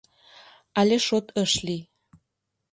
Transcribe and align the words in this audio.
Але 0.79 0.95
шот 1.07 1.25
ыш 1.43 1.51
лий. 1.65 1.83